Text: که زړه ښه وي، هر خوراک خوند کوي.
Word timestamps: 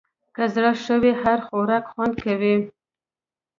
که 0.35 0.43
زړه 0.53 0.71
ښه 0.83 0.95
وي، 1.01 1.11
هر 1.23 1.37
خوراک 1.47 1.85
خوند 1.93 2.13
کوي. 2.25 2.55